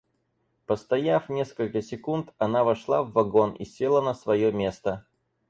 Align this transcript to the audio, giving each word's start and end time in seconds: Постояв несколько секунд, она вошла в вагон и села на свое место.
Постояв 0.65 1.29
несколько 1.29 1.83
секунд, 1.83 2.33
она 2.39 2.63
вошла 2.63 3.03
в 3.03 3.11
вагон 3.11 3.53
и 3.53 3.65
села 3.65 4.01
на 4.01 4.15
свое 4.15 4.51
место. 4.51 5.05